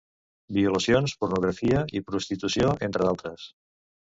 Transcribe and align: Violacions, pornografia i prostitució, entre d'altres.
Violacions, 0.55 1.13
pornografia 1.23 1.83
i 1.99 2.03
prostitució, 2.09 2.73
entre 2.89 3.07
d'altres. 3.07 3.47